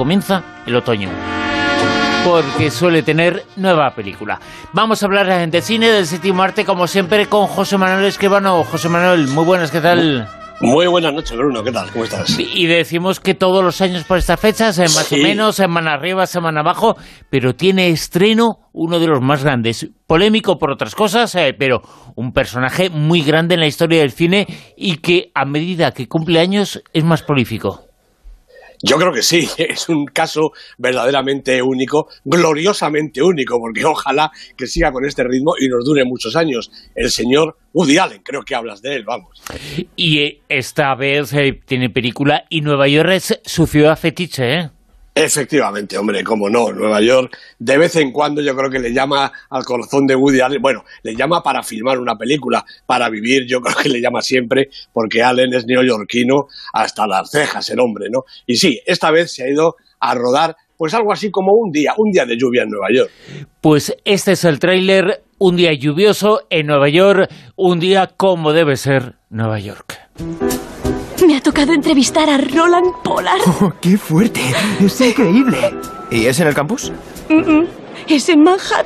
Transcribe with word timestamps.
comienza 0.00 0.42
el 0.64 0.76
otoño 0.76 1.10
porque 2.24 2.70
suele 2.70 3.02
tener 3.02 3.44
nueva 3.56 3.90
película. 3.90 4.40
Vamos 4.72 5.02
a 5.02 5.06
hablar 5.06 5.50
de 5.50 5.60
cine 5.60 5.90
del 5.90 6.06
séptimo 6.06 6.42
arte, 6.42 6.64
como 6.64 6.86
siempre, 6.86 7.26
con 7.26 7.46
José 7.46 7.76
Manuel 7.76 8.06
Escribano. 8.06 8.64
José 8.64 8.88
Manuel, 8.88 9.28
muy 9.28 9.44
buenas, 9.44 9.70
¿qué 9.70 9.80
tal? 9.82 10.26
Muy 10.62 10.86
buenas 10.86 11.12
noches, 11.12 11.36
Bruno. 11.36 11.62
¿Qué 11.62 11.70
tal? 11.70 11.90
¿Cómo 11.90 12.04
estás? 12.04 12.38
Y 12.38 12.66
decimos 12.66 13.20
que 13.20 13.34
todos 13.34 13.62
los 13.62 13.82
años 13.82 14.04
por 14.04 14.16
estas 14.16 14.40
fechas, 14.40 14.78
más 14.78 15.12
o 15.12 15.16
menos, 15.18 15.56
semana 15.56 15.92
arriba, 15.92 16.24
semana 16.26 16.60
abajo, 16.60 16.96
pero 17.28 17.54
tiene 17.54 17.90
estreno 17.90 18.70
uno 18.72 19.00
de 19.00 19.06
los 19.06 19.20
más 19.20 19.44
grandes. 19.44 19.90
Polémico 20.06 20.58
por 20.58 20.70
otras 20.70 20.94
cosas, 20.94 21.34
eh, 21.34 21.54
pero 21.58 21.82
un 22.16 22.32
personaje 22.32 22.88
muy 22.88 23.20
grande 23.20 23.54
en 23.54 23.60
la 23.60 23.66
historia 23.66 24.00
del 24.00 24.12
cine 24.12 24.46
y 24.78 24.96
que 24.96 25.30
a 25.34 25.44
medida 25.44 25.92
que 25.92 26.08
cumple 26.08 26.40
años 26.40 26.82
es 26.94 27.04
más 27.04 27.22
prolífico. 27.22 27.89
Yo 28.82 28.96
creo 28.96 29.12
que 29.12 29.22
sí, 29.22 29.48
es 29.58 29.88
un 29.88 30.06
caso 30.06 30.52
verdaderamente 30.78 31.60
único, 31.62 32.08
gloriosamente 32.24 33.22
único, 33.22 33.58
porque 33.58 33.84
ojalá 33.84 34.30
que 34.56 34.66
siga 34.66 34.90
con 34.92 35.04
este 35.04 35.22
ritmo 35.24 35.52
y 35.60 35.68
nos 35.68 35.84
dure 35.84 36.04
muchos 36.04 36.34
años. 36.36 36.70
El 36.94 37.10
señor 37.10 37.56
Woody 37.72 37.98
Allen, 37.98 38.22
creo 38.22 38.42
que 38.42 38.54
hablas 38.54 38.80
de 38.82 38.96
él, 38.96 39.04
vamos. 39.04 39.42
Y 39.96 40.18
eh, 40.18 40.40
esta 40.48 40.94
vez 40.94 41.32
eh, 41.32 41.60
tiene 41.64 41.90
película 41.90 42.44
y 42.48 42.62
Nueva 42.62 42.88
York 42.88 43.10
es 43.12 43.40
su 43.44 43.66
ciudad 43.66 43.96
fetiche, 43.98 44.54
¿eh? 44.54 44.70
Efectivamente, 45.14 45.98
hombre, 45.98 46.22
como 46.22 46.48
no, 46.48 46.72
Nueva 46.72 47.00
York 47.00 47.36
de 47.58 47.78
vez 47.78 47.96
en 47.96 48.12
cuando 48.12 48.40
yo 48.40 48.54
creo 48.54 48.70
que 48.70 48.78
le 48.78 48.92
llama 48.92 49.30
al 49.50 49.64
corazón 49.64 50.06
de 50.06 50.14
Woody 50.14 50.40
Allen, 50.40 50.62
bueno, 50.62 50.84
le 51.02 51.14
llama 51.14 51.42
para 51.42 51.62
filmar 51.62 51.98
una 51.98 52.16
película, 52.16 52.64
para 52.86 53.10
vivir, 53.10 53.46
yo 53.46 53.60
creo 53.60 53.76
que 53.76 53.88
le 53.88 54.00
llama 54.00 54.22
siempre, 54.22 54.68
porque 54.92 55.22
Allen 55.22 55.52
es 55.52 55.66
neoyorquino 55.66 56.46
hasta 56.72 57.06
las 57.06 57.30
cejas 57.30 57.68
el 57.70 57.80
hombre, 57.80 58.06
¿no? 58.10 58.20
Y 58.46 58.56
sí, 58.56 58.80
esta 58.86 59.10
vez 59.10 59.32
se 59.32 59.44
ha 59.44 59.48
ido 59.50 59.76
a 59.98 60.14
rodar 60.14 60.56
pues 60.76 60.94
algo 60.94 61.12
así 61.12 61.30
como 61.30 61.52
un 61.52 61.70
día, 61.70 61.92
un 61.98 62.10
día 62.10 62.24
de 62.24 62.38
lluvia 62.38 62.62
en 62.62 62.70
Nueva 62.70 62.86
York. 62.90 63.10
Pues 63.60 63.94
este 64.06 64.32
es 64.32 64.44
el 64.46 64.58
tráiler, 64.58 65.24
un 65.38 65.56
día 65.56 65.74
lluvioso 65.74 66.46
en 66.48 66.68
Nueva 66.68 66.88
York, 66.88 67.30
un 67.56 67.80
día 67.80 68.08
como 68.16 68.54
debe 68.54 68.76
ser 68.76 69.16
Nueva 69.28 69.58
York. 69.58 69.98
Ha 71.40 71.42
tocado 71.42 71.72
entrevistar 71.72 72.28
a 72.28 72.36
Roland 72.36 72.92
Pollard. 73.02 73.40
Oh, 73.62 73.72
¡Qué 73.80 73.96
fuerte! 73.96 74.42
¡Es 74.78 75.00
increíble! 75.00 75.74
¿Y 76.10 76.26
es 76.26 76.38
en 76.38 76.48
el 76.48 76.52
campus? 76.54 76.92
es 78.06 78.28
en 78.28 78.44
Manhattan. 78.44 78.84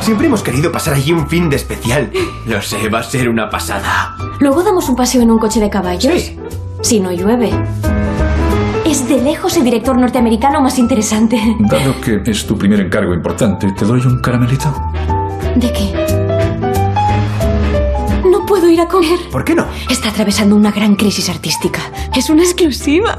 Siempre 0.00 0.28
hemos 0.28 0.44
querido 0.44 0.70
pasar 0.70 0.94
allí 0.94 1.10
un 1.10 1.28
fin 1.28 1.50
de 1.50 1.56
especial. 1.56 2.12
Lo 2.46 2.62
sé, 2.62 2.88
va 2.88 3.00
a 3.00 3.02
ser 3.02 3.28
una 3.28 3.50
pasada. 3.50 4.14
Luego 4.38 4.62
damos 4.62 4.88
un 4.88 4.94
paseo 4.94 5.22
en 5.22 5.32
un 5.32 5.40
coche 5.40 5.58
de 5.58 5.70
caballos. 5.70 6.22
Sí. 6.22 6.38
Si 6.82 7.00
no 7.00 7.10
llueve. 7.10 7.50
Es 8.86 9.08
de 9.08 9.20
lejos 9.20 9.56
el 9.56 9.64
director 9.64 9.98
norteamericano 9.98 10.60
más 10.60 10.78
interesante. 10.78 11.36
Dado 11.58 12.00
que 12.00 12.22
es 12.24 12.46
tu 12.46 12.56
primer 12.56 12.78
encargo 12.78 13.12
importante, 13.12 13.72
¿te 13.72 13.84
doy 13.84 14.02
un 14.02 14.20
caramelito? 14.20 14.72
¿De 15.56 15.72
qué? 15.72 16.17
No 18.48 18.54
puedo 18.54 18.70
ir 18.70 18.80
a 18.80 18.88
comer. 18.88 19.18
¿Por 19.30 19.44
qué 19.44 19.54
no? 19.54 19.66
Está 19.90 20.08
atravesando 20.08 20.56
una 20.56 20.70
gran 20.70 20.96
crisis 20.96 21.28
artística. 21.28 21.80
Es 22.16 22.30
una 22.30 22.44
exclusiva. 22.44 23.14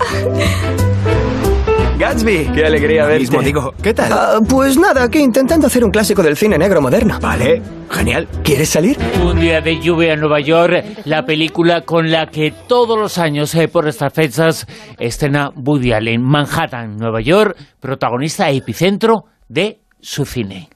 Gatsby, 1.99 2.49
qué 2.51 2.65
alegría 2.65 3.05
verte. 3.05 3.19
Mismo 3.19 3.43
digo, 3.43 3.71
¿Qué 3.79 3.93
tal? 3.93 4.11
Ah, 4.11 4.39
pues 4.49 4.75
nada, 4.79 5.03
aquí 5.03 5.19
intentando 5.19 5.67
hacer 5.67 5.83
un 5.85 5.91
clásico 5.91 6.23
del 6.23 6.35
cine 6.35 6.57
negro 6.57 6.81
moderno. 6.81 7.19
Vale, 7.21 7.61
genial. 7.91 8.27
¿Quieres 8.43 8.69
salir? 8.69 8.97
Un 9.23 9.39
día 9.39 9.61
de 9.61 9.79
lluvia 9.79 10.13
en 10.13 10.21
Nueva 10.21 10.39
York, 10.39 10.83
la 11.05 11.23
película 11.23 11.81
con 11.81 12.09
la 12.09 12.25
que 12.25 12.51
todos 12.67 12.97
los 12.97 13.19
años 13.19 13.53
eh, 13.53 13.67
por 13.67 13.87
estas 13.87 14.11
fechas 14.11 14.65
estrena 14.97 15.51
Woody 15.55 15.91
Allen, 15.91 16.23
Manhattan, 16.23 16.97
Nueva 16.97 17.21
York, 17.21 17.55
protagonista 17.79 18.49
epicentro 18.49 19.25
de 19.47 19.79
su 20.01 20.25
cine. 20.25 20.69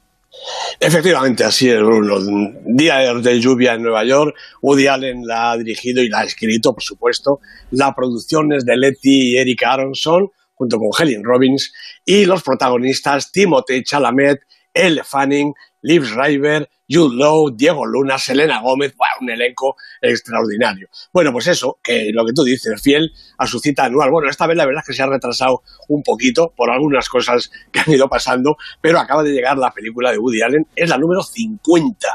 Efectivamente, 0.86 1.46
así 1.46 1.70
es, 1.70 1.80
Bruno. 1.80 2.18
Día 2.66 3.14
de 3.14 3.40
lluvia 3.40 3.76
en 3.76 3.84
Nueva 3.84 4.04
York. 4.04 4.36
Woody 4.62 4.88
Allen 4.88 5.26
la 5.26 5.52
ha 5.52 5.58
dirigido 5.58 6.04
y 6.04 6.10
la 6.10 6.20
ha 6.20 6.24
escrito, 6.26 6.74
por 6.74 6.84
supuesto. 6.84 7.40
La 7.72 7.96
producción 7.96 8.52
es 8.52 8.66
de 8.66 8.76
Letty 8.76 9.32
y 9.32 9.38
Eric 9.38 9.64
Aronson, 9.64 10.28
junto 10.54 10.78
con 10.78 10.90
Helen 11.00 11.24
Robbins. 11.24 11.72
Y 12.04 12.26
los 12.26 12.44
protagonistas, 12.44 13.32
Timothée 13.32 13.82
Chalamet, 13.82 14.42
Elle 14.74 15.06
Fanning, 15.06 15.54
Liv 15.82 16.04
Schreiber, 16.04 16.70
Jude 16.94 17.16
Law, 17.16 17.50
Diego 17.56 17.86
Luna, 17.86 18.18
Selena 18.18 18.62
Gómez, 18.62 18.94
un 19.22 19.30
elenco 19.30 19.76
extraordinario. 20.02 20.90
Bueno, 21.12 21.32
pues 21.32 21.48
eso, 21.48 21.80
que 21.82 22.12
lo 22.14 22.26
que 22.26 22.34
tú 22.34 22.44
dices, 22.44 22.82
fiel 22.82 23.12
a 23.38 23.48
su 23.48 23.60
cita 23.60 23.86
anual. 23.86 24.12
Bueno, 24.12 24.30
esta 24.30 24.48
vez 24.48 24.58
la 24.58 24.66
verdad 24.66 24.84
es 24.84 24.88
que 24.88 24.94
se 24.94 25.02
ha 25.02 25.08
retrasado 25.08 25.64
un 25.88 26.04
poquito 26.04 26.54
por 26.56 26.70
algunas 26.70 27.10
cosas 27.10 27.52
que 27.72 27.80
han 27.80 27.92
ido 27.92 28.08
pasando, 28.08 28.58
pero 28.82 29.00
acaba 29.00 29.24
de 29.24 29.32
llegar 29.32 29.58
la 29.58 29.72
película 29.72 30.12
de 30.12 30.18
Woody 30.20 30.42
Allen, 30.42 30.68
es 30.76 30.90
la 30.90 30.98
número 30.98 31.24
50. 31.24 32.08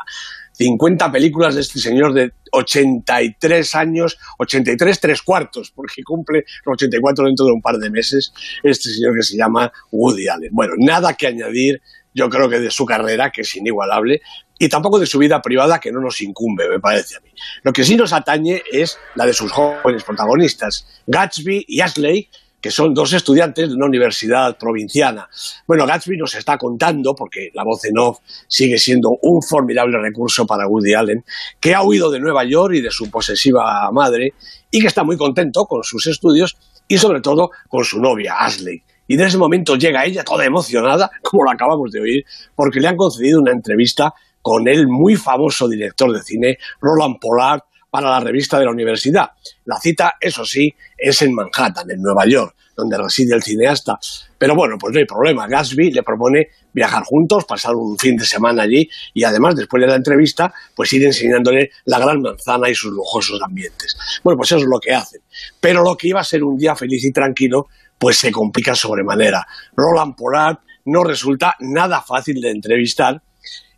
50 0.58 1.12
películas 1.12 1.54
de 1.54 1.60
este 1.60 1.78
señor 1.78 2.12
de 2.12 2.32
83 2.50 3.74
años, 3.76 4.18
83 4.38 5.00
tres 5.00 5.22
cuartos, 5.22 5.70
porque 5.70 6.02
cumple 6.02 6.44
los 6.64 6.74
84 6.74 7.26
dentro 7.26 7.46
de 7.46 7.52
un 7.52 7.62
par 7.62 7.76
de 7.76 7.90
meses, 7.90 8.32
este 8.64 8.90
señor 8.90 9.14
que 9.14 9.22
se 9.22 9.36
llama 9.36 9.70
Woody 9.92 10.26
Allen. 10.26 10.50
Bueno, 10.52 10.72
nada 10.76 11.14
que 11.14 11.28
añadir, 11.28 11.80
yo 12.12 12.28
creo 12.28 12.48
que 12.48 12.58
de 12.58 12.70
su 12.72 12.84
carrera, 12.84 13.30
que 13.30 13.42
es 13.42 13.54
inigualable, 13.54 14.20
y 14.58 14.68
tampoco 14.68 14.98
de 14.98 15.06
su 15.06 15.18
vida 15.18 15.40
privada, 15.40 15.78
que 15.78 15.92
no 15.92 16.00
nos 16.00 16.20
incumbe, 16.20 16.68
me 16.68 16.80
parece 16.80 17.16
a 17.16 17.20
mí. 17.20 17.30
Lo 17.62 17.72
que 17.72 17.84
sí 17.84 17.96
nos 17.96 18.12
atañe 18.12 18.62
es 18.70 18.98
la 19.14 19.24
de 19.24 19.32
sus 19.32 19.52
jóvenes 19.52 20.02
protagonistas, 20.04 20.86
Gatsby 21.06 21.64
y 21.68 21.80
Ashley, 21.80 22.28
que 22.60 22.70
son 22.72 22.92
dos 22.92 23.12
estudiantes 23.12 23.68
de 23.68 23.74
una 23.74 23.86
universidad 23.86 24.58
provinciana. 24.58 25.28
Bueno, 25.66 25.86
Gatsby 25.86 26.16
nos 26.16 26.34
está 26.34 26.58
contando, 26.58 27.14
porque 27.14 27.50
la 27.54 27.62
voz 27.62 27.84
en 27.84 27.98
off 27.98 28.18
sigue 28.48 28.78
siendo 28.78 29.10
un 29.22 29.42
formidable 29.42 29.98
recurso 29.98 30.44
para 30.44 30.66
Woody 30.66 30.94
Allen, 30.94 31.24
que 31.60 31.74
ha 31.74 31.82
huido 31.82 32.10
de 32.10 32.18
Nueva 32.18 32.44
York 32.44 32.74
y 32.74 32.80
de 32.80 32.90
su 32.90 33.10
posesiva 33.10 33.88
madre, 33.92 34.34
y 34.70 34.80
que 34.80 34.88
está 34.88 35.04
muy 35.04 35.16
contento 35.16 35.66
con 35.66 35.84
sus 35.84 36.06
estudios 36.08 36.56
y 36.88 36.98
sobre 36.98 37.20
todo 37.20 37.50
con 37.68 37.84
su 37.84 38.00
novia, 38.00 38.34
Ashley. 38.38 38.82
Y 39.06 39.14
en 39.14 39.20
ese 39.20 39.38
momento 39.38 39.76
llega 39.76 40.04
ella 40.04 40.24
toda 40.24 40.44
emocionada, 40.44 41.10
como 41.22 41.44
lo 41.44 41.50
acabamos 41.50 41.90
de 41.92 42.00
oír, 42.00 42.24
porque 42.54 42.80
le 42.80 42.88
han 42.88 42.96
concedido 42.96 43.40
una 43.40 43.52
entrevista 43.52 44.12
con 44.42 44.68
el 44.68 44.86
muy 44.88 45.16
famoso 45.16 45.68
director 45.68 46.12
de 46.12 46.22
cine, 46.22 46.58
Roland 46.80 47.16
Pollard, 47.20 47.62
para 47.90 48.10
la 48.10 48.20
revista 48.20 48.58
de 48.58 48.66
la 48.66 48.70
universidad. 48.70 49.30
La 49.64 49.78
cita, 49.78 50.14
eso 50.20 50.44
sí, 50.44 50.72
es 50.96 51.22
en 51.22 51.34
Manhattan, 51.34 51.90
en 51.90 52.02
Nueva 52.02 52.26
York, 52.26 52.54
donde 52.76 52.98
reside 52.98 53.34
el 53.34 53.42
cineasta. 53.42 53.98
Pero 54.36 54.54
bueno, 54.54 54.76
pues 54.78 54.92
no 54.92 55.00
hay 55.00 55.06
problema. 55.06 55.48
Gatsby 55.48 55.90
le 55.90 56.02
propone 56.02 56.48
viajar 56.72 57.02
juntos, 57.04 57.44
pasar 57.44 57.74
un 57.74 57.98
fin 57.98 58.16
de 58.16 58.24
semana 58.24 58.62
allí 58.62 58.88
y 59.14 59.24
además, 59.24 59.56
después 59.56 59.80
de 59.80 59.88
la 59.88 59.96
entrevista, 59.96 60.52
pues 60.76 60.92
ir 60.92 61.04
enseñándole 61.04 61.70
la 61.86 61.98
gran 61.98 62.20
manzana 62.20 62.68
y 62.68 62.74
sus 62.74 62.92
lujosos 62.92 63.40
ambientes. 63.42 63.96
Bueno, 64.22 64.36
pues 64.36 64.52
eso 64.52 64.58
es 64.58 64.66
lo 64.66 64.78
que 64.78 64.94
hacen. 64.94 65.22
Pero 65.60 65.82
lo 65.82 65.96
que 65.96 66.08
iba 66.08 66.20
a 66.20 66.24
ser 66.24 66.44
un 66.44 66.56
día 66.56 66.76
feliz 66.76 67.04
y 67.04 67.12
tranquilo, 67.12 67.68
pues 67.98 68.18
se 68.18 68.30
complica 68.30 68.74
sobremanera. 68.74 69.46
Roland 69.74 70.14
Pollard 70.14 70.58
no 70.84 71.04
resulta 71.04 71.56
nada 71.60 72.00
fácil 72.00 72.40
de 72.40 72.50
entrevistar 72.50 73.22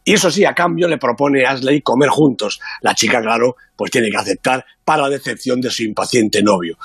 y 0.05 0.15
eso 0.15 0.31
sí, 0.31 0.44
a 0.44 0.55
cambio 0.55 0.88
le 0.88 0.99
propone 0.99 1.44
a 1.44 1.50
Ashley 1.50 1.83
comer 1.83 2.09
juntos. 2.09 2.61
La 2.81 2.94
chica, 2.94 3.21
claro, 3.21 3.56
pues 3.77 3.91
tiene 3.91 4.11
que 4.11 4.16
aceptar 4.16 4.65
para 4.84 5.09
decepción 5.09 5.61
de 5.61 5.71
su 5.71 5.83
impaciente 5.83 6.43
novio. 6.43 6.78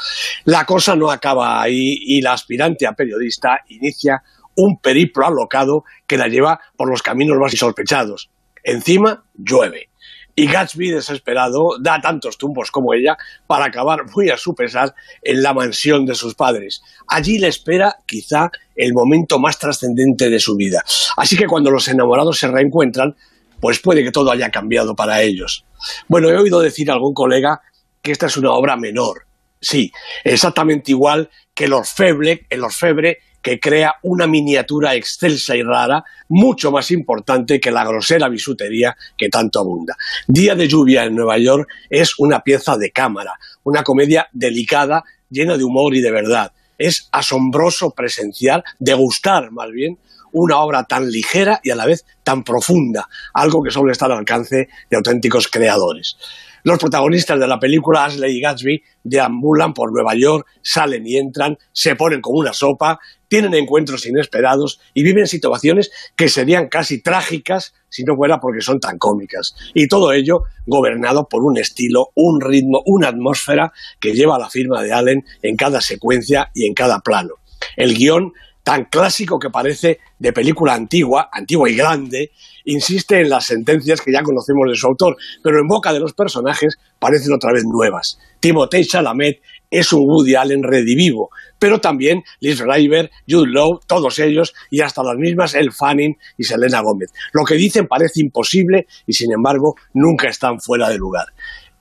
La 0.44 0.66
cosa 0.66 0.96
no 0.96 1.10
acaba 1.10 1.62
ahí 1.62 1.98
y 2.02 2.22
la 2.22 2.34
aspirante 2.34 2.86
a 2.86 2.94
periodista 2.94 3.62
inicia 3.70 4.22
un 4.58 4.80
periplo 4.80 5.26
alocado 5.26 5.84
que 6.06 6.18
la 6.18 6.28
lleva 6.28 6.60
por 6.76 6.90
los 6.90 7.02
caminos 7.02 7.38
más 7.38 7.54
insospechados. 7.54 8.30
Encima 8.64 9.24
llueve. 9.34 9.90
Y 10.36 10.48
Gatsby, 10.48 10.92
desesperado, 10.92 11.78
da 11.80 12.02
tantos 12.02 12.38
tumbos 12.38 12.70
como 12.70 12.94
ella 12.94 13.18
para 13.48 13.66
acabar 13.66 14.02
muy 14.14 14.30
a 14.30 14.38
su 14.38 14.54
pesar 14.54 14.94
en 15.22 15.42
la 15.42 15.54
mansión 15.54 16.06
de 16.06 16.14
sus 16.14 16.36
padres. 16.36 16.82
Allí 17.08 17.40
le 17.40 17.48
espera, 17.48 17.98
quizá, 18.06 18.52
el 18.76 18.94
momento 18.94 19.40
más 19.40 19.58
trascendente 19.58 20.30
de 20.30 20.40
su 20.40 20.56
vida. 20.56 20.84
Así 21.16 21.38
que 21.38 21.48
cuando 21.48 21.72
los 21.72 21.88
enamorados 21.88 22.38
se 22.38 22.50
reencuentran, 22.50 23.16
pues 23.62 23.80
puede 23.80 24.04
que 24.04 24.12
todo 24.12 24.30
haya 24.30 24.52
cambiado 24.52 24.94
para 24.94 25.22
ellos. 25.22 25.66
Bueno, 26.10 26.30
he 26.30 26.38
oído 26.38 26.60
decir 26.60 26.92
a 26.92 26.96
algún 26.96 27.14
colega 27.14 27.62
que 28.02 28.12
esta 28.12 28.26
es 28.26 28.36
una 28.36 28.52
obra 28.52 28.76
menor. 28.76 29.26
Sí, 29.62 29.92
exactamente 30.24 30.92
igual 30.92 31.30
que 31.54 31.66
el 31.66 31.74
orfebre, 31.74 32.46
el 32.50 32.64
orfebre 32.64 33.20
que 33.46 33.60
crea 33.60 33.94
una 34.02 34.26
miniatura 34.26 34.96
excelsa 34.96 35.56
y 35.56 35.62
rara, 35.62 36.04
mucho 36.30 36.72
más 36.72 36.90
importante 36.90 37.60
que 37.60 37.70
la 37.70 37.86
grosera 37.86 38.28
bisutería 38.28 38.98
que 39.16 39.30
tanto 39.30 39.60
abunda. 39.60 39.96
Día 40.28 40.56
de 40.56 40.68
lluvia 40.68 41.04
en 41.04 41.14
Nueva 41.14 41.38
York 41.38 41.70
es 41.88 42.18
una 42.18 42.40
pieza 42.40 42.76
de 42.76 42.90
cámara, 42.90 43.34
una 43.64 43.84
comedia 43.84 44.28
delicada, 44.34 45.04
llena 45.30 45.58
de 45.58 45.64
humor 45.64 45.94
y 45.94 46.02
de 46.02 46.10
verdad. 46.10 46.54
Es 46.80 47.08
asombroso 47.12 47.92
presenciar, 47.92 48.64
degustar 48.80 49.52
más 49.52 49.70
bien, 49.70 50.00
una 50.32 50.58
obra 50.58 50.86
tan 50.86 51.12
ligera 51.12 51.62
y 51.64 51.70
a 51.70 51.76
la 51.76 51.86
vez 51.86 52.04
tan 52.24 52.44
profunda, 52.44 53.08
algo 53.36 53.62
que 53.62 53.70
solo 53.70 53.92
está 53.92 54.08
al 54.08 54.14
alcance 54.14 54.70
de 54.90 54.98
auténticos 54.98 55.50
creadores. 55.50 56.18
Los 56.66 56.80
protagonistas 56.80 57.40
de 57.40 57.48
la 57.48 57.60
película, 57.60 58.06
Ashley 58.06 58.38
y 58.38 58.42
Gatsby, 58.42 58.82
deambulan 59.04 59.72
por 59.72 59.94
Nueva 59.94 60.16
York, 60.16 60.48
salen 60.64 61.06
y 61.06 61.16
entran, 61.16 61.60
se 61.72 61.96
ponen 61.96 62.22
como 62.22 62.40
una 62.40 62.54
sopa, 62.54 62.98
tienen 63.28 63.54
encuentros 63.54 64.08
inesperados 64.08 64.80
y 64.96 65.04
viven 65.04 65.28
situaciones 65.28 65.92
que 66.18 66.28
serían 66.28 66.68
casi 66.68 67.04
trágicas 67.04 67.76
si 67.88 68.04
no 68.04 68.16
fuera 68.16 68.40
porque 68.40 68.62
son 68.62 68.80
tan 68.80 68.98
cómicas. 68.98 69.54
Y 69.76 69.88
todo 69.88 70.12
ello 70.12 70.42
gobernado 70.66 71.30
por 71.30 71.44
un 71.44 71.60
estilo, 71.60 72.08
un 72.16 72.42
ritmo, 72.42 72.82
una 72.88 73.10
atmósfera 73.10 73.72
que 74.00 74.14
lleva 74.14 74.40
la 74.40 74.50
firma 74.50 74.82
de 74.82 74.92
Allen 74.92 75.24
en 75.44 75.56
cada 75.58 75.82
secuencia 75.82 76.50
y 76.56 76.66
en 76.66 76.74
cada 76.74 77.02
plano. 77.02 77.36
El 77.78 77.94
guion 77.94 78.34
tan 78.66 78.86
clásico 78.86 79.38
que 79.38 79.52
parece 79.52 80.00
de 80.18 80.34
película 80.34 80.74
antigua, 80.74 81.30
antigua 81.32 81.70
y 81.70 81.76
grande, 81.76 82.32
insiste 82.64 83.22
en 83.22 83.30
las 83.30 83.46
sentencias 83.46 84.02
que 84.02 84.12
ya 84.12 84.24
conocemos 84.24 84.68
de 84.68 84.76
su 84.76 84.88
autor, 84.88 85.16
pero 85.44 85.60
en 85.60 85.68
boca 85.68 85.94
de 85.94 86.00
los 86.00 86.14
personajes 86.14 86.80
parecen 86.98 87.32
otra 87.32 87.54
vez 87.54 87.64
nuevas. 87.64 88.18
Timothée 88.40 88.84
Chalamet 88.84 89.40
es 89.70 89.94
un 89.94 90.10
Woody 90.10 90.34
Allen 90.34 90.64
redivivo, 90.64 91.30
pero 91.60 91.80
también 91.80 92.24
Liz 92.40 92.60
River, 92.60 93.12
Jude 93.30 93.52
Law, 93.52 93.82
todos 93.86 94.18
ellos 94.18 94.56
y 94.72 94.82
hasta 94.82 95.04
las 95.04 95.16
mismas 95.16 95.54
El 95.54 95.72
Fanning 95.72 96.18
y 96.36 96.44
Selena 96.44 96.82
Gómez. 96.82 97.14
Lo 97.34 97.44
que 97.44 97.56
dicen 97.56 97.86
parece 97.86 98.22
imposible 98.22 98.88
y 99.06 99.14
sin 99.14 99.32
embargo 99.32 99.76
nunca 99.94 100.28
están 100.28 100.60
fuera 100.60 100.90
de 100.90 100.98
lugar. 100.98 101.28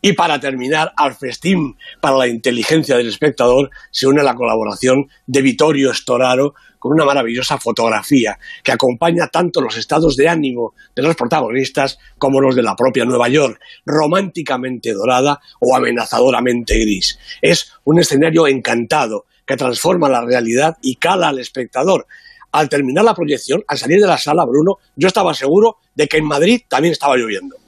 Y 0.07 0.13
para 0.13 0.39
terminar, 0.39 0.93
al 0.99 1.15
festín 1.15 1.79
para 1.99 2.19
la 2.19 2.29
inteligencia 2.29 2.95
del 2.95 3.09
espectador 3.09 3.71
se 3.91 4.07
une 4.07 4.23
la 4.23 4.35
colaboración 4.35 5.09
de 5.27 5.41
Vittorio 5.41 5.95
Storaro 5.95 6.55
con 6.79 6.93
una 6.93 7.07
maravillosa 7.07 7.57
fotografía 7.57 8.39
que 8.63 8.73
acompaña 8.73 9.29
tanto 9.29 9.63
los 9.63 9.79
estados 9.79 10.15
de 10.17 10.29
ánimo 10.29 10.75
de 10.95 11.01
los 11.01 11.17
protagonistas 11.17 11.99
como 12.19 12.43
los 12.43 12.55
de 12.55 12.63
la 12.63 12.77
propia 12.77 13.07
Nueva 13.07 13.31
York, 13.31 13.59
románticamente 13.87 14.93
dorada 14.93 15.41
o 15.59 15.75
amenazadoramente 15.75 16.79
gris. 16.81 17.19
Es 17.41 17.73
un 17.85 17.99
escenario 17.99 18.47
encantado 18.47 19.25
que 19.47 19.57
transforma 19.57 20.11
la 20.11 20.23
realidad 20.23 20.77
y 20.83 20.97
cala 20.97 21.29
al 21.29 21.39
espectador. 21.39 22.07
Al 22.53 22.69
terminar 22.69 23.07
la 23.07 23.15
proyección, 23.15 23.65
al 23.69 23.79
salir 23.79 24.03
de 24.03 24.07
la 24.07 24.19
sala, 24.19 24.45
Bruno, 24.45 24.77
yo 24.97 25.09
estaba 25.09 25.33
seguro 25.33 25.79
de 25.95 26.09
que 26.09 26.19
en 26.19 26.27
Madrid 26.27 26.61
también 26.69 26.93
estaba 26.93 27.17
lloviendo 27.17 27.64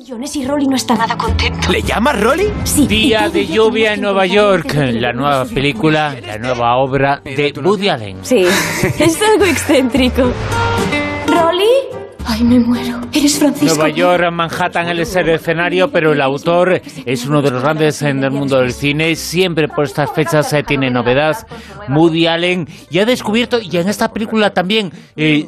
millones 0.00 0.34
y 0.34 0.46
Rolly 0.46 0.66
no 0.66 0.76
está 0.76 0.94
nada 0.94 1.14
contento. 1.14 1.70
¿Le 1.70 1.82
llamas 1.82 2.18
Rolly? 2.18 2.50
Sí. 2.64 2.86
Día 2.86 3.28
de 3.28 3.46
lluvia 3.46 3.92
en 3.92 4.00
Nueva 4.00 4.24
York, 4.24 4.72
la 4.74 5.12
nueva 5.12 5.44
película, 5.44 6.16
la 6.26 6.38
nueva 6.38 6.76
obra 6.78 7.20
de 7.22 7.52
Woody 7.62 7.90
Allen. 7.90 8.16
Sí, 8.22 8.46
es 8.98 9.20
algo 9.20 9.44
excéntrico. 9.44 10.22
¿Rolly? 11.26 12.00
Ay, 12.24 12.44
me 12.44 12.60
muero. 12.60 12.98
Eres 13.12 13.38
Francisco. 13.38 13.76
Nueva 13.76 13.94
York, 13.94 14.22
Manhattan, 14.32 14.88
el 14.88 15.00
es 15.00 15.14
el 15.16 15.28
escenario, 15.28 15.90
pero 15.90 16.12
el 16.12 16.22
autor 16.22 16.80
es 17.04 17.26
uno 17.26 17.42
de 17.42 17.50
los 17.50 17.62
grandes 17.62 18.00
en 18.00 18.24
el 18.24 18.30
mundo 18.30 18.58
del 18.58 18.72
cine. 18.72 19.14
Siempre 19.16 19.68
por 19.68 19.84
estas 19.84 20.10
fechas 20.12 20.48
se 20.48 20.62
tiene 20.62 20.90
novedad. 20.90 21.36
Woody 21.90 22.26
Allen 22.26 22.66
y 22.88 23.00
ha 23.00 23.04
descubierto, 23.04 23.58
y 23.60 23.76
en 23.76 23.88
esta 23.88 24.08
película 24.08 24.50
también, 24.50 24.92
eh, 25.16 25.46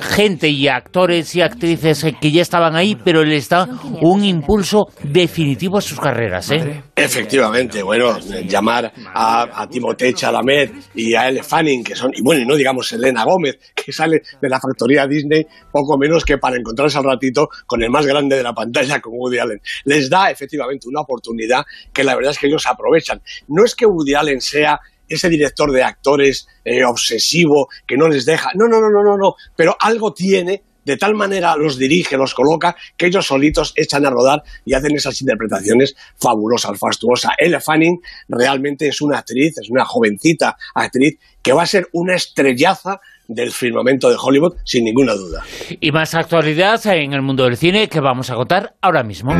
gente 0.00 0.48
y 0.48 0.68
actores 0.68 1.34
y 1.34 1.40
actrices 1.40 2.06
que 2.20 2.30
ya 2.30 2.42
estaban 2.42 2.76
ahí, 2.76 2.96
pero 2.96 3.24
les 3.24 3.48
da 3.48 3.68
un 4.00 4.24
impulso 4.24 4.88
definitivo 5.02 5.78
a 5.78 5.80
sus 5.80 5.98
carreras. 5.98 6.50
¿eh? 6.50 6.82
Efectivamente, 6.94 7.82
bueno, 7.82 8.18
llamar 8.46 8.92
a, 9.14 9.62
a 9.62 9.68
Timothée 9.68 10.12
Chalamet 10.14 10.72
y 10.94 11.14
a 11.14 11.28
Elle 11.28 11.42
Fanning, 11.42 11.84
que 11.84 11.94
son, 11.94 12.10
y 12.14 12.22
bueno, 12.22 12.42
y 12.42 12.46
no 12.46 12.56
digamos 12.56 12.92
Elena 12.92 13.24
Gómez, 13.24 13.58
que 13.74 13.92
sale 13.92 14.22
de 14.40 14.48
la 14.48 14.60
factoría 14.60 15.06
Disney, 15.06 15.46
poco 15.70 15.96
menos 15.98 16.24
que 16.24 16.38
para 16.38 16.56
encontrarse 16.56 16.98
al 16.98 17.04
ratito 17.04 17.48
con 17.66 17.82
el 17.82 17.90
más 17.90 18.06
grande 18.06 18.36
de 18.36 18.42
la 18.42 18.52
pantalla, 18.52 19.00
con 19.00 19.12
Woody 19.16 19.38
Allen. 19.38 19.60
Les 19.84 20.08
da 20.10 20.30
efectivamente 20.30 20.88
una 20.88 21.00
oportunidad 21.00 21.64
que 21.92 22.04
la 22.04 22.14
verdad 22.14 22.32
es 22.32 22.38
que 22.38 22.46
ellos 22.46 22.66
aprovechan. 22.66 23.20
No 23.48 23.64
es 23.64 23.74
que 23.74 23.86
Woody 23.86 24.14
Allen 24.14 24.40
sea 24.40 24.80
ese 25.08 25.28
director 25.28 25.72
de 25.72 25.82
actores 25.82 26.46
eh, 26.64 26.84
obsesivo 26.84 27.68
que 27.86 27.96
no 27.96 28.08
les 28.08 28.24
deja. 28.24 28.50
No, 28.54 28.66
no, 28.66 28.80
no, 28.80 28.90
no, 28.90 29.02
no, 29.02 29.16
no. 29.16 29.34
Pero 29.56 29.76
algo 29.80 30.12
tiene, 30.12 30.62
de 30.84 30.96
tal 30.96 31.14
manera 31.14 31.56
los 31.56 31.78
dirige, 31.78 32.16
los 32.16 32.34
coloca, 32.34 32.76
que 32.96 33.06
ellos 33.06 33.26
solitos 33.26 33.72
echan 33.76 34.06
a 34.06 34.10
rodar 34.10 34.42
y 34.64 34.74
hacen 34.74 34.94
esas 34.94 35.20
interpretaciones 35.20 35.94
fabulosas, 36.16 36.78
fastuosas. 36.78 37.32
Elle 37.38 37.60
Fanning 37.60 38.00
realmente 38.28 38.88
es 38.88 39.00
una 39.00 39.18
actriz, 39.18 39.58
es 39.58 39.70
una 39.70 39.84
jovencita 39.84 40.56
actriz 40.74 41.18
que 41.42 41.52
va 41.52 41.62
a 41.62 41.66
ser 41.66 41.88
una 41.92 42.14
estrellaza 42.14 43.00
del 43.28 43.52
firmamento 43.52 44.08
de 44.08 44.16
Hollywood, 44.18 44.56
sin 44.64 44.84
ninguna 44.84 45.12
duda. 45.14 45.44
Y 45.80 45.92
más 45.92 46.14
actualidad 46.14 46.84
en 46.86 47.12
el 47.12 47.22
mundo 47.22 47.44
del 47.44 47.58
cine 47.58 47.88
que 47.88 48.00
vamos 48.00 48.30
a 48.30 48.34
contar 48.34 48.74
ahora 48.80 49.02
mismo 49.02 49.32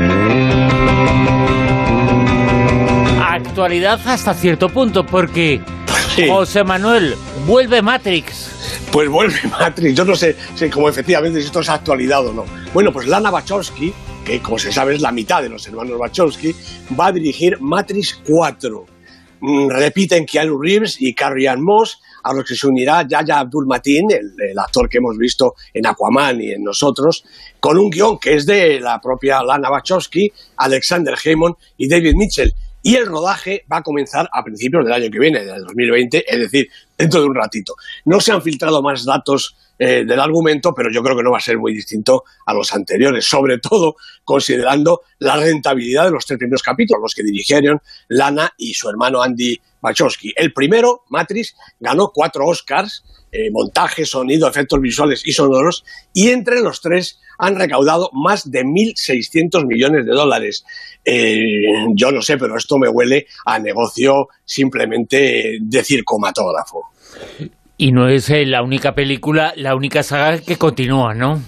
actualidad 3.49 3.99
hasta 4.05 4.35
cierto 4.35 4.69
punto, 4.69 5.07
porque 5.07 5.61
José 6.29 6.65
Manuel, 6.65 7.15
vuelve 7.47 7.81
Matrix. 7.81 8.51
Pues 8.93 9.09
vuelve 9.09 9.41
Matrix. 9.51 9.97
Yo 9.97 10.05
no 10.05 10.15
sé, 10.15 10.37
sé 10.55 10.69
cómo 10.69 10.89
efectivamente 10.89 11.41
si 11.41 11.47
esto 11.47 11.61
es 11.61 11.69
actualidad 11.71 12.27
o 12.27 12.33
no. 12.33 12.45
Bueno, 12.75 12.93
pues 12.93 13.07
Lana 13.07 13.31
Wachowski, 13.31 13.93
que 14.25 14.41
como 14.41 14.59
se 14.59 14.71
sabe 14.71 14.95
es 14.95 15.01
la 15.01 15.13
mitad 15.13 15.43
de 15.43 15.49
los 15.49 15.67
hermanos 15.67 15.99
Wachowski, 15.99 16.55
va 16.99 17.07
a 17.07 17.13
dirigir 17.13 17.59
Matrix 17.61 18.21
4. 18.27 18.87
Mm, 19.41 19.71
repiten 19.71 20.27
Keanu 20.27 20.61
Reeves 20.61 21.01
y 21.01 21.15
Carrie 21.15 21.49
Ann 21.49 21.63
Moss, 21.63 22.01
a 22.25 22.35
los 22.35 22.45
que 22.45 22.55
se 22.55 22.67
unirá 22.67 23.07
Yaya 23.09 23.39
Abdul 23.39 23.67
Mateen, 23.67 24.11
el, 24.11 24.51
el, 24.51 24.59
actor 24.59 24.89
que 24.89 24.99
hemos 24.99 25.17
visto 25.17 25.55
en 25.73 25.87
Aquaman 25.87 26.41
y 26.41 26.51
en 26.51 26.65
nosotros, 26.65 27.25
con 27.61 27.79
un 27.79 27.89
guion 27.89 28.19
que 28.19 28.35
es 28.35 28.45
de 28.45 28.81
la 28.81 29.01
propia 29.01 29.43
Lana 29.43 29.71
Wachowski, 29.71 30.31
Alexander 30.57 31.15
Hammond 31.25 31.55
y 31.79 31.89
David 31.89 32.15
Mitchell 32.17 32.53
y 32.83 32.95
el 32.97 33.07
rodaje 33.07 33.65
va 33.71 33.79
a 33.79 33.83
comenzar 33.83 34.29
a 34.33 34.43
principios 34.45 34.85
del 34.85 34.93
año 34.95 35.11
que 35.11 35.19
viene, 35.19 35.45
del 35.45 35.65
2020, 35.65 36.25
es 36.27 36.39
decir, 36.39 36.69
dentro 36.97 37.21
de 37.21 37.27
un 37.27 37.35
ratito. 37.35 37.75
No 38.05 38.21
se 38.21 38.33
han 38.33 38.43
filtrado 38.43 38.83
más 38.83 39.05
datos 39.05 39.57
eh, 39.79 40.05
del 40.05 40.19
argumento, 40.19 40.75
pero 40.75 40.91
yo 40.91 41.03
creo 41.03 41.17
que 41.17 41.23
no 41.23 41.31
va 41.31 41.39
a 41.39 41.41
ser 41.41 41.59
muy 41.59 41.73
distinto 41.73 42.25
a 42.47 42.53
los 42.53 42.73
anteriores, 42.75 43.25
sobre 43.25 43.59
todo 43.59 43.95
considerando 44.25 45.03
la 45.19 45.37
rentabilidad 45.37 46.05
de 46.05 46.11
los 46.11 46.27
tres 46.27 46.39
primeros 46.39 46.63
capítulos, 46.63 47.01
los 47.01 47.15
que 47.15 47.23
dirigieron 47.23 47.81
Lana 48.09 48.53
y 48.57 48.75
su 48.75 48.89
hermano 48.89 49.23
Andy 49.23 49.61
Wachowski. 49.81 50.33
El 50.37 50.53
primero, 50.53 51.05
Matrix, 51.11 51.55
ganó 51.79 52.11
cuatro 52.13 52.47
Oscars, 52.47 53.05
eh, 53.31 53.51
montaje, 53.53 54.05
sonido, 54.05 54.49
efectos 54.49 54.81
visuales 54.81 55.25
y 55.25 55.33
sonoros, 55.33 55.85
y 56.13 56.31
entre 56.31 56.61
los 56.61 56.81
tres 56.81 57.21
han 57.39 57.57
recaudado 57.57 58.11
más 58.13 58.51
de 58.51 58.65
1.600 58.65 59.67
millones 59.67 60.05
de 60.05 60.13
dólares. 60.13 60.65
Eh, 61.05 61.63
yo 61.95 62.11
no 62.11 62.21
sé, 62.21 62.37
pero 62.37 62.57
esto 62.57 62.77
me 62.79 62.89
huele 62.89 63.27
a 63.47 63.59
negocio 63.59 64.29
simplemente 64.45 65.59
de 65.61 65.85
circomatógrafo. 65.85 66.83
Y 67.77 67.93
no 67.93 68.09
es 68.09 68.29
eh, 68.31 68.45
la 68.45 68.63
única 68.63 68.95
película, 68.95 69.53
la 69.57 69.75
única 69.75 70.03
saga 70.03 70.39
que 70.41 70.57
continúa, 70.57 71.15
¿no? 71.15 71.41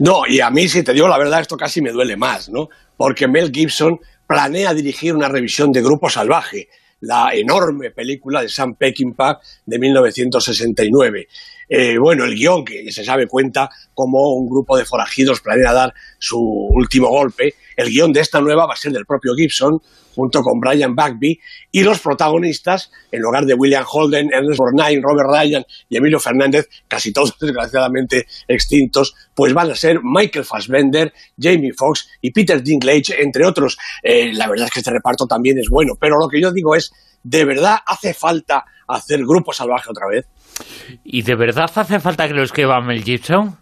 No, 0.00 0.26
y 0.26 0.40
a 0.40 0.50
mí, 0.50 0.68
si 0.68 0.82
te 0.82 0.92
digo 0.92 1.08
la 1.08 1.18
verdad, 1.18 1.40
esto 1.40 1.56
casi 1.56 1.80
me 1.80 1.92
duele 1.92 2.16
más, 2.16 2.48
¿no? 2.50 2.68
Porque 2.96 3.28
Mel 3.28 3.50
Gibson 3.52 3.98
planea 4.26 4.74
dirigir 4.74 5.14
una 5.14 5.28
revisión 5.28 5.72
de 5.72 5.82
Grupo 5.82 6.10
Salvaje, 6.10 6.68
la 7.00 7.30
enorme 7.32 7.90
película 7.90 8.42
de 8.42 8.48
Sam 8.48 8.74
Peckinpah 8.74 9.40
de 9.64 9.78
1969. 9.78 11.28
Eh, 11.74 11.96
bueno, 11.98 12.26
el 12.26 12.34
guion 12.34 12.66
que 12.66 12.92
se 12.92 13.02
sabe 13.02 13.26
cuenta 13.26 13.70
como 13.94 14.34
un 14.34 14.46
grupo 14.46 14.76
de 14.76 14.84
forajidos 14.84 15.40
planea 15.40 15.72
dar 15.72 15.94
su 16.18 16.38
último 16.38 17.08
golpe. 17.08 17.54
El 17.78 17.88
guion 17.88 18.12
de 18.12 18.20
esta 18.20 18.42
nueva 18.42 18.66
va 18.66 18.74
a 18.74 18.76
ser 18.76 18.92
del 18.92 19.06
propio 19.06 19.32
Gibson, 19.34 19.80
junto 20.14 20.42
con 20.42 20.60
Brian 20.60 20.94
Bagby, 20.94 21.40
y 21.70 21.82
los 21.82 21.98
protagonistas, 22.00 22.90
en 23.10 23.22
lugar 23.22 23.46
de 23.46 23.54
William 23.54 23.86
Holden, 23.90 24.28
Ernest 24.34 24.58
Borgnine, 24.58 25.00
Robert 25.00 25.30
Ryan 25.32 25.64
y 25.88 25.96
Emilio 25.96 26.20
Fernández, 26.20 26.68
casi 26.86 27.10
todos 27.10 27.38
desgraciadamente 27.40 28.26
extintos, 28.48 29.14
pues 29.34 29.54
van 29.54 29.70
a 29.70 29.74
ser 29.74 30.00
Michael 30.02 30.44
Fassbender, 30.44 31.14
Jamie 31.40 31.72
Foxx 31.74 32.06
y 32.20 32.32
Peter 32.32 32.62
Dinklage, 32.62 33.14
entre 33.18 33.46
otros. 33.46 33.78
Eh, 34.02 34.30
la 34.34 34.46
verdad 34.46 34.66
es 34.66 34.72
que 34.72 34.80
este 34.80 34.90
reparto 34.90 35.26
también 35.26 35.56
es 35.58 35.70
bueno, 35.70 35.94
pero 35.98 36.16
lo 36.20 36.28
que 36.28 36.38
yo 36.38 36.52
digo 36.52 36.76
es, 36.76 36.92
¿de 37.22 37.46
verdad 37.46 37.78
hace 37.86 38.12
falta 38.12 38.66
hacer 38.96 39.20
Grupo 39.20 39.52
Salvaje 39.52 39.88
otra 39.90 40.06
vez? 40.10 40.26
¿Y 41.04 41.22
de 41.22 41.34
verdad 41.34 41.70
hace 41.74 42.00
falta 42.00 42.26
que 42.28 42.34
lo 42.34 42.42
escriba 42.42 42.80
Mel 42.80 43.02
Gibson? 43.02 43.56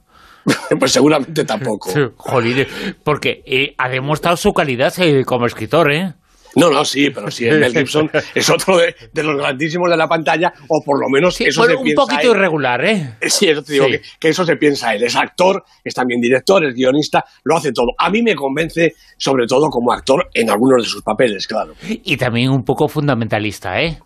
pues 0.78 0.92
seguramente 0.92 1.44
tampoco. 1.44 1.90
Joder, 2.16 2.66
porque 3.04 3.42
eh, 3.46 3.74
ha 3.78 3.88
demostrado 3.88 4.36
su 4.36 4.52
calidad 4.52 4.92
eh, 4.98 5.24
como 5.24 5.46
escritor, 5.46 5.92
¿eh? 5.92 6.14
No, 6.56 6.68
no, 6.68 6.84
sí, 6.84 7.10
pero 7.10 7.30
sí, 7.30 7.44
Mel 7.44 7.72
Gibson 7.72 8.10
es 8.34 8.50
otro 8.50 8.76
de, 8.78 8.92
de, 9.12 9.22
los 9.22 9.36
grandísimos 9.36 9.88
de 9.88 9.96
la 9.96 10.08
pantalla, 10.08 10.52
o 10.66 10.82
por 10.84 11.00
lo 11.00 11.08
menos 11.08 11.36
sí, 11.36 11.44
eso 11.44 11.64
se 11.64 11.76
un 11.76 11.84
piensa 11.84 12.02
poquito 12.02 12.32
él. 12.32 12.38
irregular, 12.38 12.84
¿eh? 12.84 13.14
Sí, 13.28 13.48
eso 13.48 13.62
te 13.62 13.74
digo, 13.74 13.84
Sí. 13.84 13.92
que, 13.92 14.00
que 14.18 14.28
eso 14.30 14.44
se 14.44 14.56
piensa 14.56 14.92
él. 14.92 15.04
Es 15.04 15.14
actor, 15.14 15.62
es 15.84 15.94
también 15.94 16.20
director, 16.20 16.64
es 16.64 16.74
guionista, 16.74 17.24
lo 17.44 17.56
hace 17.56 17.70
todo. 17.70 17.88
A 17.96 18.10
mí 18.10 18.20
me 18.22 18.34
convence, 18.34 18.94
sobre 19.16 19.46
todo 19.46 19.68
como 19.68 19.92
actor, 19.92 20.28
en 20.34 20.50
algunos 20.50 20.82
de 20.82 20.88
sus 20.88 21.02
papeles, 21.02 21.46
claro. 21.46 21.74
Y 21.86 22.16
también 22.16 22.50
un 22.50 22.64
poco 22.64 22.88
fundamentalista, 22.88 23.80
¿eh? 23.80 23.98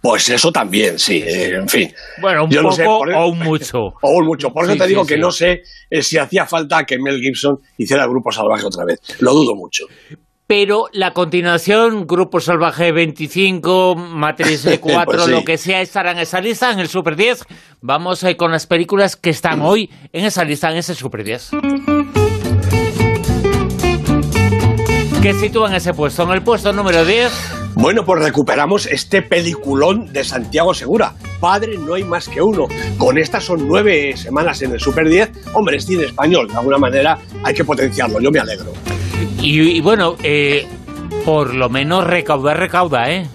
Pues 0.00 0.28
eso 0.30 0.52
también, 0.52 0.98
sí, 0.98 1.22
eh, 1.26 1.54
en 1.56 1.68
fin. 1.68 1.92
Bueno, 2.20 2.44
un 2.44 2.50
Yo 2.50 2.62
no 2.62 2.68
poco 2.70 2.76
sé, 2.76 2.84
por- 2.84 3.12
o 3.12 3.26
un 3.28 3.38
mucho. 3.40 3.94
O 4.00 4.10
un 4.18 4.26
mucho. 4.26 4.50
Por 4.52 4.64
eso 4.64 4.74
Sí, 4.74 4.78
te 4.78 4.86
digo 4.86 5.04
sí. 5.04 5.08
que 5.14 5.18
no 5.18 5.30
sé 5.30 5.62
eh, 5.90 6.02
si 6.02 6.18
hacía 6.18 6.46
falta 6.46 6.84
que 6.84 6.98
Mel 6.98 7.20
Gibson 7.20 7.58
hiciera 7.76 8.04
el 8.04 8.10
Grupo 8.10 8.30
Salvaje 8.32 8.64
otra 8.66 8.84
vez. 8.84 9.00
Lo 9.20 9.32
dudo 9.34 9.54
mucho. 9.54 9.84
pero 10.48 10.84
la 10.92 11.12
continuación, 11.12 12.06
Grupo 12.06 12.38
Salvaje 12.40 12.92
25, 12.92 13.96
Matrix 13.96 14.64
4, 14.80 15.04
Pues 15.04 15.24
sí. 15.24 15.30
lo 15.32 15.44
que 15.44 15.58
sea, 15.58 15.80
estará 15.80 16.12
en 16.12 16.18
esa 16.20 16.40
lista, 16.40 16.70
en 16.70 16.78
el 16.78 16.88
Super 16.88 17.16
10. 17.16 17.44
Vamos 17.80 18.22
eh, 18.22 18.36
con 18.36 18.52
las 18.52 18.66
películas 18.68 19.16
que 19.16 19.30
están 19.30 19.60
hoy 19.62 19.90
en 20.12 20.24
esa 20.24 20.44
lista, 20.44 20.70
en 20.70 20.76
ese 20.76 20.94
Super 20.94 21.24
10. 21.24 21.50
¿Qué 25.22 25.34
sitúan 25.34 25.74
ese 25.74 25.92
puesto? 25.92 26.22
En 26.22 26.30
el 26.30 26.42
puesto 26.42 26.72
número 26.72 27.04
10, 27.04 27.32
Bueno, 27.76 28.06
pues 28.06 28.22
recuperamos 28.22 28.86
este 28.86 29.20
peliculón 29.20 30.10
de 30.10 30.24
Santiago 30.24 30.72
Segura. 30.72 31.12
Padre, 31.40 31.76
no 31.76 31.92
hay 31.92 32.04
más 32.04 32.26
que 32.26 32.40
uno. 32.40 32.68
Con 32.96 33.18
estas 33.18 33.44
son 33.44 33.68
nueve 33.68 34.16
semanas 34.16 34.62
en 34.62 34.72
el 34.72 34.80
Super 34.80 35.06
10. 35.06 35.30
Hombre, 35.52 35.76
es 35.76 35.84
cine 35.84 36.04
español. 36.04 36.48
De 36.48 36.54
alguna 36.56 36.78
manera 36.78 37.18
hay 37.44 37.52
que 37.52 37.64
potenciarlo. 37.64 38.18
Yo 38.18 38.30
me 38.30 38.40
alegro. 38.40 38.72
y, 39.42 39.60
y 39.60 39.80
bueno, 39.82 40.16
eh, 40.22 40.66
por 41.26 41.54
lo 41.54 41.68
menos 41.68 42.04
recauda, 42.04 42.54
recauda, 42.54 43.10
¿eh? 43.12 43.26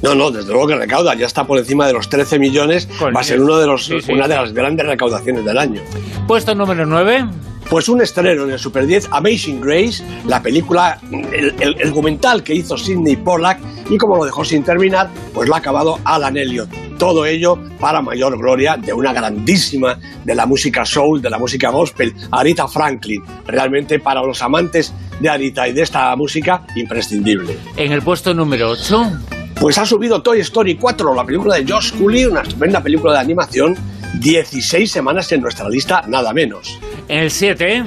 No, 0.00 0.14
no, 0.14 0.30
desde 0.30 0.52
luego 0.52 0.68
que 0.68 0.76
recauda. 0.76 1.16
Ya 1.16 1.26
está 1.26 1.44
por 1.44 1.58
encima 1.58 1.88
de 1.88 1.92
los 1.94 2.08
13 2.08 2.38
millones. 2.38 2.88
Con 3.00 3.12
Va 3.12 3.20
a 3.20 3.24
ser 3.24 3.40
uno 3.42 3.58
de 3.58 3.66
los, 3.66 3.84
sí, 3.86 4.00
sí. 4.00 4.12
una 4.12 4.28
de 4.28 4.36
las 4.36 4.52
grandes 4.52 4.86
recaudaciones 4.86 5.44
del 5.44 5.58
año. 5.58 5.82
Puesto 6.28 6.54
número 6.54 6.86
9, 6.86 7.26
Pues 7.70 7.88
un 7.90 8.00
estreno 8.00 8.44
en 8.44 8.50
el 8.52 8.58
Super 8.58 8.86
10, 8.86 9.08
Amazing 9.10 9.60
Grace, 9.60 10.02
la 10.26 10.42
película, 10.42 10.98
el, 11.12 11.54
el- 11.60 11.76
el 11.78 11.88
documental 11.90 12.42
que 12.42 12.54
hizo 12.54 12.78
Sidney 12.78 13.16
Pollack 13.16 13.58
y 13.90 13.98
como 13.98 14.16
lo 14.16 14.24
dejó 14.24 14.42
sin 14.42 14.62
terminar, 14.64 15.10
pues 15.34 15.48
lo 15.48 15.54
ha 15.54 15.58
acabado 15.58 15.98
Alan 16.04 16.36
Elliot. 16.38 16.68
Todo 16.98 17.26
ello 17.26 17.58
para 17.78 18.00
mayor 18.00 18.38
gloria 18.38 18.76
de 18.78 18.92
una 18.94 19.12
grandísima 19.12 19.98
de 20.24 20.34
la 20.34 20.46
música 20.46 20.84
soul, 20.86 21.20
de 21.20 21.28
la 21.28 21.38
música 21.38 21.68
gospel, 21.68 22.14
Aretha 22.30 22.66
Franklin. 22.68 23.22
Realmente 23.46 23.98
para 24.00 24.22
los 24.22 24.40
amantes 24.42 24.92
de 25.20 25.28
Aretha 25.28 25.68
y 25.68 25.72
de 25.74 25.82
esta 25.82 26.16
música, 26.16 26.66
imprescindible. 26.74 27.56
en 27.76 27.92
el 27.92 28.00
puesto 28.00 28.32
número 28.32 28.70
8, 28.70 29.12
Pues 29.60 29.76
ha 29.76 29.84
subido 29.84 30.22
Toy 30.22 30.40
Story 30.40 30.76
4, 30.76 31.14
la 31.14 31.24
película 31.24 31.56
de 31.56 31.70
Josh 31.70 31.92
Cooley, 31.98 32.24
una 32.24 32.40
estupenda 32.40 32.82
película 32.82 33.12
de 33.12 33.18
animación, 33.20 33.76
16 34.14 34.90
semanas 34.90 35.30
en 35.32 35.42
nuestra 35.42 35.68
lista, 35.68 36.02
nada 36.08 36.32
menos. 36.32 36.78
En 37.08 37.18
el 37.20 37.30
7, 37.30 37.84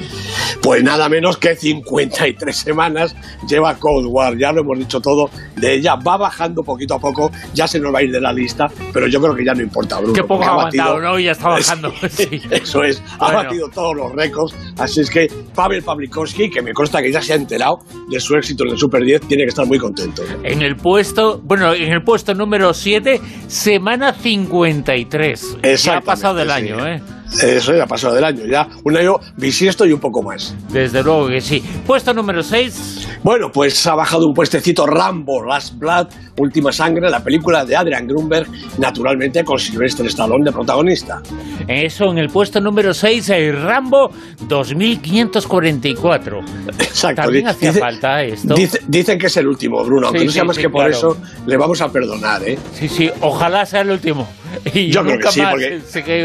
Pues 0.62 0.84
nada 0.84 1.08
menos 1.10 1.38
que 1.38 1.56
53 1.56 2.56
semanas 2.56 3.16
lleva 3.48 3.76
Cold 3.76 4.08
War, 4.10 4.38
ya 4.38 4.52
lo 4.52 4.62
hemos 4.62 4.78
dicho 4.80 5.00
todo 5.00 5.30
de 5.56 5.76
ella, 5.76 5.96
va 5.96 6.18
bajando 6.18 6.64
poquito 6.64 6.96
a 6.96 7.00
poco, 7.00 7.32
ya 7.54 7.68
se 7.68 7.80
nos 7.80 7.94
va 7.94 8.00
a 8.00 8.04
ir 8.04 8.12
de 8.12 8.20
la 8.22 8.34
lista, 8.34 8.68
pero 8.94 9.08
yo 9.08 9.22
creo 9.22 9.36
que 9.36 9.46
ya 9.46 9.54
no 9.54 9.62
importa, 9.62 9.98
Bruno. 10.00 10.14
que 10.14 10.24
poco 10.24 10.44
ha 10.44 10.50
aguantado, 10.50 10.96
batido- 10.96 11.02
¿no? 11.12 11.20
Y 11.20 11.24
ya 11.26 11.32
está 11.32 11.50
bajando. 11.50 11.94
Sí. 12.10 12.42
Eso 12.50 12.84
es, 12.84 13.02
ha 13.20 13.32
batido 13.32 13.70
todos 13.70 13.96
los 13.96 14.12
récords, 14.14 14.56
así 14.78 15.02
es 15.02 15.10
que 15.10 15.28
Pavel 15.56 15.84
Pavlikovsky, 15.84 16.50
que 16.50 16.62
me 16.62 16.74
consta 16.74 17.02
que 17.02 17.12
ya 17.12 17.22
se 17.22 17.34
ha 17.34 17.36
enterado 17.36 17.80
de 18.10 18.20
su 18.20 18.36
éxito 18.36 18.64
en 18.64 18.72
el 18.72 18.78
Super 18.78 19.04
10, 19.04 19.22
tiene 19.28 19.44
que 19.44 19.50
estar 19.50 19.66
muy 19.66 19.78
contento. 19.80 20.24
En 20.44 20.62
el 20.62 20.76
puesto, 20.76 21.40
bueno, 21.44 21.74
en 21.74 21.92
el 21.92 22.04
puesto 22.04 22.34
número 22.34 22.74
7, 22.74 23.20
semana 23.48 24.14
53. 24.14 25.58
Ya 25.84 25.98
ha 25.98 26.02
pasado 26.02 26.36
del 26.36 26.48
sí. 26.48 26.54
año, 26.54 26.88
¿eh? 26.88 27.02
Eso 27.42 27.74
ya 27.76 27.88
pasado 27.88 28.14
del 28.14 28.24
año, 28.24 28.46
ya 28.46 28.68
un 28.84 28.98
año 28.98 29.16
bisiesto 29.38 29.86
y 29.86 29.94
un 29.94 30.00
poco 30.00 30.22
más. 30.22 30.56
Desde 30.70 31.02
luego 31.02 31.28
que 31.28 31.42
sí. 31.42 31.64
Puesto 31.86 32.14
número 32.14 32.44
6, 32.44 33.08
Bueno, 33.24 33.52
pues 33.52 33.86
ha 33.88 33.96
bajado 33.96 34.28
un 34.28 34.34
puestecito 34.34 34.86
Rambo, 34.86 35.44
Last 35.46 35.78
Blood, 35.78 36.08
Última 36.38 36.72
Sangre, 36.72 37.10
la 37.10 37.24
película 37.24 37.66
de 37.66 37.76
Adrian 37.76 38.08
Grunberg, 38.08 38.48
naturalmente 38.78 39.44
con 39.44 39.60
Sylvester 39.60 40.06
Stallone 40.08 40.46
de 40.46 40.52
protagonista. 40.52 41.22
eso 41.68 42.10
en 42.12 42.18
el 42.18 42.30
puesto 42.30 42.60
número 42.62 42.94
6, 42.94 43.30
el 43.30 43.62
Rambo 43.62 44.12
2544. 44.48 46.40
Exacto. 46.80 47.22
También 47.24 47.48
hacía 47.48 47.74
falta 47.74 48.24
esto. 48.24 48.54
dice- 48.56 48.82
dicen 48.88 49.18
que 49.20 49.28
es 49.28 49.38
el 49.38 49.48
último, 49.48 49.84
Bruno, 49.84 50.08
aunque 50.08 50.20
Sí, 50.22 50.26
no 50.28 50.32
sea 50.32 50.42
sí, 50.44 50.48
más 50.48 50.56
sí, 50.56 50.62
que 50.64 50.70
por 50.70 50.82
claro. 50.86 50.98
eso 50.98 51.18
le 51.46 51.58
vamos 51.58 51.82
a 51.82 51.92
perdonar, 51.92 52.42
¿eh? 52.48 52.58
Sí, 52.74 52.88
sí, 52.88 53.10
ojalá 53.22 53.66
sea 53.66 53.82
el 53.82 53.92
último. 53.92 54.28
Y 54.74 54.92
Yo 54.92 55.02
creo 55.04 55.18
que 55.18 55.32
sí, 55.32 55.42
porque 55.50 55.78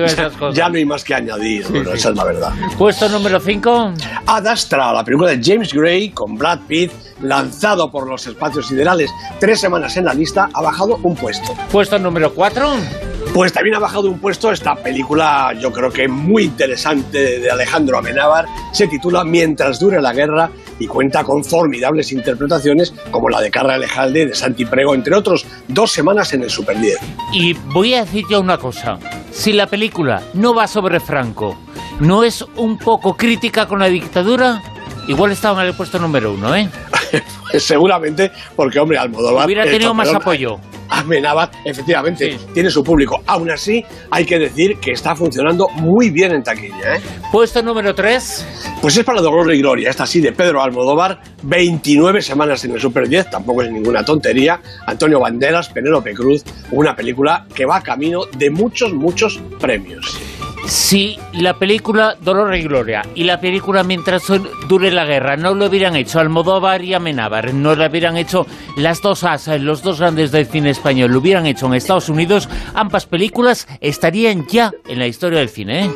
esas 0.05 0.33
cosas. 0.33 0.57
ya 0.57 0.69
no 0.69 0.77
hay 0.77 0.85
más 0.85 1.05
que 1.05 1.15
añadir, 1.15 1.65
Bruno, 1.69 1.93
esa 1.93 2.11
es 2.11 2.17
la 2.17 2.25
verdad. 2.25 2.53
Puesto 2.77 3.09
número 3.09 3.39
5, 3.39 3.93
Ad 4.27 4.47
Astra, 4.49 4.93
la 4.93 5.05
película 5.05 5.31
de 5.31 5.41
James 5.43 5.73
Gray 5.73 6.11
con 6.11 6.37
Brad 6.37 6.59
Pitt, 6.67 6.91
lanzado 7.23 7.89
por 7.91 8.09
los 8.09 8.27
espacios 8.27 8.67
siderales, 8.67 9.11
tres 9.39 9.61
semanas 9.61 9.96
en 9.97 10.05
la 10.07 10.15
lista, 10.15 10.49
ha 10.53 10.63
bajado 10.63 10.99
un 11.03 11.15
puesto. 11.15 11.55
puesto 11.71 11.99
número 11.99 12.33
4, 12.33 12.67
Pues 13.35 13.53
también 13.53 13.77
ha 13.77 13.81
bajado 13.81 14.09
un 14.09 14.19
puesto 14.19 14.51
esta 14.51 14.75
película, 14.77 15.53
yo 15.61 15.71
creo 15.71 15.91
que 15.91 16.09
muy 16.09 16.45
interesante, 16.45 17.41
de 17.41 17.51
Alejandro 17.51 17.99
Amenábar. 17.99 18.47
Se 18.73 18.87
titula 18.87 19.25
Mientras 19.25 19.79
dure 19.79 20.01
la 20.01 20.13
guerra 20.15 20.51
y 20.79 20.87
cuenta 20.87 21.23
con 21.25 21.45
formidables 21.45 22.13
interpretaciones 22.13 22.95
como 23.11 23.29
la 23.29 23.41
de 23.41 23.51
Carla 23.51 23.75
Alejalde, 23.75 24.27
de 24.27 24.35
Santi 24.35 24.65
Prego, 24.65 24.95
entre 24.95 25.15
otros, 25.15 25.45
dos 25.69 25.93
semanas 25.93 26.33
en 26.33 26.45
el 26.45 26.51
Super 26.51 26.79
10. 26.81 26.99
Y 27.33 27.53
voy 27.73 27.95
a 27.95 28.05
decir 28.05 28.25
ya 28.31 28.39
una 28.39 28.59
cosa. 28.59 28.99
Si 29.33 29.53
la 29.53 29.67
película 29.67 30.23
no 30.33 30.55
va 30.55 30.67
sobre 30.67 31.01
Franco, 31.01 31.59
no 32.01 32.25
es 32.25 32.45
un 32.57 32.79
poco 32.79 33.17
crítica 33.17 33.67
con 33.67 33.81
la 33.81 33.87
dictadura, 33.87 34.63
igual 35.09 35.33
estaba 35.33 35.63
en 35.63 35.69
el 35.69 35.75
puesto 35.75 35.99
número 35.99 36.33
uno, 36.33 36.55
¿eh? 36.55 36.71
Pues 37.51 37.63
seguramente 37.67 38.31
porque, 38.55 38.79
hombre, 38.79 38.99
Almodóvar... 38.99 39.47
Hubiera 39.47 39.65
tenido 39.65 39.95
más 39.95 40.13
apoyo. 40.13 40.57
Amenábar, 40.89 41.51
efectivamente, 41.65 42.33
Sí. 42.39 42.47
tiene 42.55 42.71
su 42.71 42.85
público. 42.85 43.21
Aún 43.27 43.51
así, 43.51 43.85
hay 44.11 44.25
que 44.25 44.39
decir 44.39 44.79
que 44.79 44.93
está 44.93 45.17
funcionando 45.17 45.69
muy 45.71 46.11
bien 46.11 46.33
en 46.33 46.45
taquilla, 46.45 46.97
¿eh? 46.97 47.01
Puesto 47.33 47.61
número 47.61 47.93
3, 47.93 48.47
Pues 48.81 48.97
es 48.97 49.05
para 49.05 49.21
Dolor 49.21 49.53
y 49.53 49.59
Gloria, 49.59 49.91
esta 49.91 50.07
sí, 50.07 50.21
de 50.21 50.31
Pedro 50.33 50.63
Almodóvar, 50.63 51.21
29 51.43 52.23
semanas 52.23 52.65
en 52.65 52.71
el 52.73 52.81
Super 52.81 53.09
10, 53.09 53.31
tampoco 53.31 53.63
es 53.63 53.71
ninguna 53.73 54.05
tontería. 54.05 54.61
Antonio 54.87 55.19
Banderas, 55.19 55.69
Penélope 55.71 56.15
Cruz, 56.15 56.45
una 56.71 56.95
película 56.95 57.47
que 57.53 57.67
va 57.67 57.81
camino 57.83 58.21
de 58.39 58.51
muchos, 58.51 58.93
muchos 58.93 59.41
premios. 59.59 60.21
Si 60.67 61.19
la 61.33 61.59
película 61.59 62.17
Dolor 62.21 62.55
y 62.57 62.63
Gloria 62.63 63.03
y 63.15 63.25
la 63.25 63.41
película 63.41 63.83
Mientras 63.83 64.25
dure 64.69 64.91
la 64.91 65.05
guerra 65.05 65.37
no 65.37 65.55
lo 65.55 65.67
hubieran 65.67 65.97
hecho 65.97 66.19
Almodóvar 66.19 66.83
y 66.83 66.95
Amenábar, 66.95 67.55
no 67.55 67.75
lo 67.75 67.87
hubieran 67.87 68.17
hecho 68.17 68.47
las 68.77 69.01
dos 69.01 69.25
asas, 69.25 69.61
los 69.61 69.83
dos 69.83 70.01
grandes 70.01 70.33
del 70.33 70.47
cine 70.47 70.71
español, 70.71 71.13
lo 71.13 71.19
hubieran 71.19 71.47
hecho 71.47 71.67
en 71.67 71.75
Estados 71.75 72.09
Unidos, 72.09 72.49
ambas 72.75 73.07
películas 73.07 73.67
estarían 73.81 74.47
ya 74.47 74.73
en 74.89 74.99
la 74.99 75.07
historia 75.07 75.39
del 75.39 75.49
cine, 75.49 75.87
¿eh? 75.87 75.91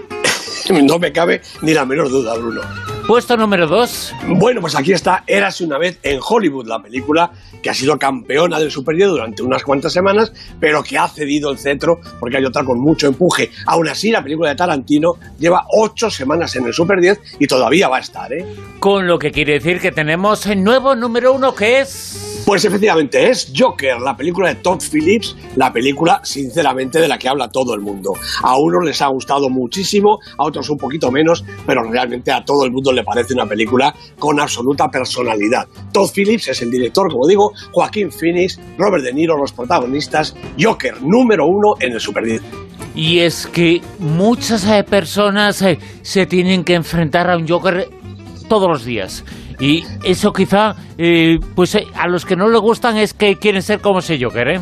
No 0.82 0.98
me 0.98 1.12
cabe 1.12 1.40
ni 1.62 1.74
la 1.74 1.84
menor 1.84 2.08
duda, 2.10 2.34
Bruno. 2.36 2.99
Puesto 3.10 3.36
número 3.36 3.66
2, 3.66 4.14
Bueno, 4.36 4.60
pues 4.60 4.76
aquí 4.76 4.92
está 4.92 5.24
Érase 5.26 5.64
una 5.64 5.78
vez 5.78 5.98
en 6.04 6.20
Hollywood, 6.24 6.68
la 6.68 6.80
película 6.80 7.32
que 7.60 7.68
ha 7.68 7.74
sido 7.74 7.98
campeona 7.98 8.60
del 8.60 8.70
Super 8.70 8.94
10 8.94 9.08
durante 9.08 9.42
unas 9.42 9.64
cuantas 9.64 9.92
semanas, 9.92 10.32
pero 10.60 10.84
que 10.84 10.96
ha 10.96 11.08
cedido 11.08 11.50
el 11.50 11.58
cetro 11.58 12.00
porque 12.20 12.36
hay 12.36 12.44
otra 12.44 12.62
con 12.62 12.78
mucho 12.78 13.08
empuje. 13.08 13.50
Aún 13.66 13.88
así, 13.88 14.12
la 14.12 14.22
película 14.22 14.50
de 14.50 14.54
Tarantino 14.54 15.16
lleva 15.40 15.66
ocho 15.72 16.08
semanas 16.08 16.54
en 16.54 16.66
el 16.66 16.72
Super 16.72 17.00
10 17.00 17.20
y 17.40 17.48
todavía 17.48 17.88
va 17.88 17.96
a 17.96 18.00
estar, 18.00 18.32
¿eh? 18.32 18.46
con 18.78 19.08
lo 19.08 19.18
que 19.18 19.32
quiere 19.32 19.54
decir 19.54 19.80
que 19.80 19.90
tenemos 19.90 20.46
el 20.46 20.62
nuevo 20.62 20.94
número 20.94 21.32
uno 21.32 21.52
que 21.52 21.80
es... 21.80 22.29
Pues 22.50 22.64
efectivamente 22.64 23.30
es 23.30 23.52
Joker, 23.56 24.00
la 24.00 24.16
película 24.16 24.48
de 24.48 24.56
Todd 24.56 24.82
Phillips, 24.82 25.36
la 25.54 25.72
película 25.72 26.20
sinceramente 26.24 26.98
de 26.98 27.06
la 27.06 27.16
que 27.16 27.28
habla 27.28 27.46
todo 27.46 27.74
el 27.74 27.80
mundo. 27.80 28.14
A 28.42 28.58
unos 28.58 28.84
les 28.84 29.00
ha 29.02 29.06
gustado 29.06 29.48
muchísimo, 29.48 30.18
a 30.36 30.46
otros 30.46 30.68
un 30.68 30.76
poquito 30.76 31.12
menos, 31.12 31.44
pero 31.64 31.84
realmente 31.84 32.32
a 32.32 32.44
todo 32.44 32.64
el 32.64 32.72
mundo 32.72 32.90
le 32.90 33.04
parece 33.04 33.34
una 33.34 33.46
película 33.46 33.94
con 34.18 34.40
absoluta 34.40 34.88
personalidad. 34.88 35.68
Todd 35.92 36.10
Phillips 36.12 36.48
es 36.48 36.60
el 36.62 36.72
director, 36.72 37.08
como 37.08 37.28
digo, 37.28 37.52
Joaquín 37.70 38.10
Phoenix, 38.10 38.58
Robert 38.76 39.04
De 39.04 39.12
Niro 39.12 39.36
los 39.36 39.52
protagonistas, 39.52 40.34
Joker 40.60 41.00
número 41.02 41.46
uno 41.46 41.74
en 41.78 41.92
el 41.92 42.00
Super 42.00 42.24
10. 42.24 42.42
Y 42.96 43.20
es 43.20 43.46
que 43.46 43.80
muchas 44.00 44.66
eh, 44.66 44.82
personas 44.82 45.62
eh, 45.62 45.78
se 46.02 46.26
tienen 46.26 46.64
que 46.64 46.74
enfrentar 46.74 47.30
a 47.30 47.36
un 47.36 47.46
Joker 47.46 47.88
todos 48.48 48.68
los 48.68 48.84
días. 48.84 49.24
Y 49.60 49.84
eso 50.02 50.32
quizá, 50.32 50.74
eh, 50.98 51.38
pues 51.54 51.74
eh, 51.74 51.86
a 51.94 52.08
los 52.08 52.24
que 52.24 52.34
no 52.36 52.48
les 52.48 52.60
gustan 52.60 52.96
es 52.96 53.12
que 53.14 53.36
quieren 53.36 53.62
ser 53.62 53.80
como 53.80 53.98
ese 53.98 54.18
Joker, 54.22 54.48
¿eh? 54.48 54.60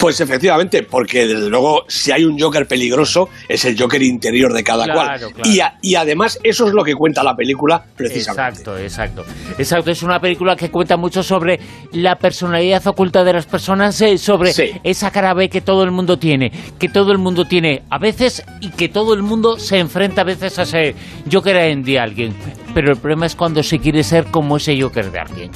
Pues 0.00 0.20
efectivamente, 0.20 0.82
porque 0.82 1.28
desde 1.28 1.48
luego 1.48 1.84
si 1.86 2.10
hay 2.10 2.24
un 2.24 2.36
Joker 2.36 2.66
peligroso 2.66 3.28
es 3.48 3.64
el 3.66 3.80
Joker 3.80 4.02
interior 4.02 4.52
de 4.52 4.64
cada 4.64 4.84
Claro, 4.84 5.30
cual. 5.30 5.32
claro. 5.34 5.48
Y, 5.50 5.60
a- 5.60 5.78
y 5.80 5.94
además 5.94 6.40
eso 6.42 6.66
es 6.66 6.72
lo 6.74 6.82
que 6.82 6.94
cuenta 6.96 7.22
la 7.22 7.36
película 7.36 7.84
precisamente. 7.96 8.62
Exacto, 8.62 8.76
exacto. 8.78 9.24
Exacto, 9.56 9.90
es 9.92 10.02
una 10.02 10.18
película 10.20 10.56
que 10.56 10.72
cuenta 10.72 10.96
mucho 10.96 11.22
sobre 11.22 11.60
la 11.92 12.16
personalidad 12.16 12.84
oculta 12.88 13.22
de 13.22 13.32
las 13.34 13.46
personas, 13.46 14.00
eh, 14.00 14.18
sobre 14.18 14.52
Sí. 14.52 14.72
esa 14.82 15.12
cara 15.12 15.34
B 15.34 15.48
que 15.48 15.60
todo 15.60 15.84
el 15.84 15.92
mundo 15.92 16.18
tiene, 16.18 16.50
que 16.80 16.88
todo 16.88 17.12
el 17.12 17.18
mundo 17.18 17.44
tiene 17.44 17.84
a 17.88 17.98
veces 17.98 18.42
y 18.60 18.70
que 18.70 18.88
todo 18.88 19.14
el 19.14 19.22
mundo 19.22 19.56
se 19.56 19.78
enfrenta 19.78 20.22
a 20.22 20.24
veces 20.24 20.58
a 20.58 20.62
ese 20.62 20.96
Joker 21.32 21.54
en 21.56 21.84
de 21.84 22.00
alguien. 22.00 22.34
Pero 22.76 22.92
el 22.92 22.98
problema 22.98 23.24
es 23.24 23.34
cuando 23.34 23.62
se 23.62 23.78
quiere 23.78 24.04
ser 24.04 24.26
como 24.26 24.58
ese 24.58 24.78
Joker 24.78 25.10
de 25.10 25.18
alguien. 25.18 25.50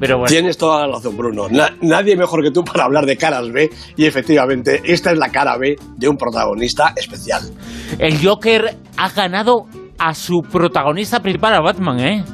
Pero 0.00 0.18
bueno. 0.18 0.28
Tienes 0.28 0.58
toda 0.58 0.84
la 0.88 0.94
razón, 0.96 1.16
Bruno. 1.16 1.46
Na- 1.48 1.72
nadie 1.82 2.16
mejor 2.16 2.42
que 2.42 2.50
tú 2.50 2.64
para 2.64 2.82
hablar 2.86 3.06
de 3.06 3.16
caras 3.16 3.48
B 3.52 3.70
y 3.96 4.06
efectivamente 4.06 4.82
esta 4.82 5.12
es 5.12 5.18
la 5.18 5.28
cara 5.28 5.56
B 5.56 5.76
de 5.96 6.08
un 6.08 6.16
protagonista 6.16 6.92
especial. 6.96 7.42
El 8.00 8.18
Joker 8.20 8.74
ha 8.96 9.08
ganado 9.10 9.66
a 9.98 10.14
su 10.14 10.42
protagonista 10.42 11.20
principal, 11.22 11.54
a 11.54 11.60
Batman, 11.60 12.00
¿eh? 12.00 12.24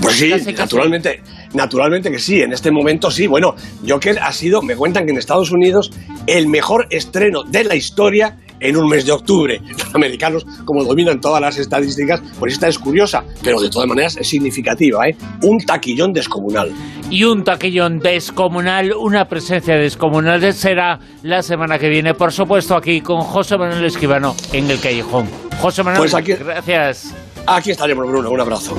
Pues 0.00 0.14
sí, 0.14 0.30
Casi, 0.30 0.44
casi. 0.44 0.56
naturalmente, 0.58 1.22
Naturalmente 1.54 2.10
que 2.10 2.18
sí, 2.20 2.40
en 2.42 2.52
este 2.52 2.70
momento 2.70 3.10
sí. 3.10 3.26
Bueno, 3.26 3.56
Joker 3.88 4.18
ha 4.20 4.30
sido, 4.32 4.62
me 4.62 4.76
cuentan 4.76 5.06
que 5.06 5.10
en 5.12 5.18
Estados 5.18 5.50
Unidos, 5.50 5.90
el 6.28 6.46
mejor 6.46 6.86
estreno 6.90 7.42
de 7.42 7.64
la 7.64 7.74
historia 7.74 8.38
en 8.60 8.76
un 8.76 8.88
mes 8.88 9.04
de 9.06 9.12
octubre. 9.12 9.60
Los 9.78 9.94
americanos, 9.94 10.46
como 10.64 10.84
dominan 10.84 11.20
todas 11.20 11.40
las 11.40 11.58
estadísticas, 11.58 12.20
pues 12.38 12.54
esta 12.54 12.68
es 12.68 12.78
curiosa, 12.78 13.24
pero 13.42 13.60
de 13.60 13.68
todas 13.70 13.88
maneras 13.88 14.16
es 14.16 14.28
significativa, 14.28 15.08
¿eh? 15.08 15.16
Un 15.42 15.58
taquillón 15.64 16.12
descomunal. 16.12 16.72
Y 17.10 17.24
un 17.24 17.44
taquillón 17.44 17.98
descomunal, 18.00 18.92
una 18.94 19.26
presencia 19.28 19.76
descomunal 19.76 20.52
será 20.52 20.98
la 21.22 21.42
semana 21.42 21.78
que 21.78 21.88
viene, 21.88 22.14
por 22.14 22.32
supuesto, 22.32 22.74
aquí 22.76 23.00
con 23.00 23.20
José 23.20 23.56
Manuel 23.56 23.84
Esquivano 23.84 24.34
en 24.52 24.70
el 24.70 24.80
Callejón. 24.80 25.28
José 25.60 25.82
Manuel, 25.82 26.00
Pues 26.00 26.14
aquí- 26.14 26.32
gracias. 26.34 27.14
Aquí 27.46 27.70
estaremos, 27.70 28.06
Bruno. 28.08 28.30
Un 28.30 28.40
abrazo. 28.40 28.76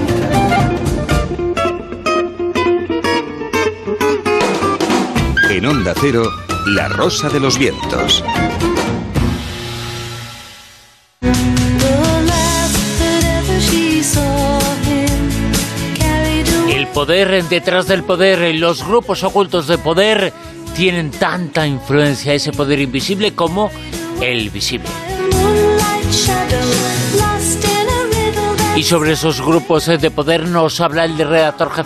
En 5.49 5.65
Onda 5.65 5.93
Cero, 5.99 6.23
La 6.67 6.87
Rosa 6.89 7.29
de 7.29 7.39
los 7.39 7.57
Vientos. 7.57 8.23
Poder 16.97 17.43
detrás 17.43 17.85
del 17.85 18.03
poder, 18.03 18.55
los 18.55 18.83
grupos 18.83 19.23
ocultos 19.23 19.67
de 19.67 19.77
poder 19.77 20.33
tienen 20.75 21.11
tanta 21.11 21.67
influencia, 21.67 22.33
ese 22.33 22.51
poder 22.51 22.79
invisible 22.79 23.35
como 23.35 23.69
el 24.19 24.49
visible. 24.49 24.89
Y 28.75 28.81
sobre 28.81 29.11
esos 29.11 29.45
grupos 29.45 29.85
de 29.85 30.09
poder 30.09 30.47
nos 30.47 30.81
habla 30.81 31.05
el 31.05 31.19
redactor 31.19 31.69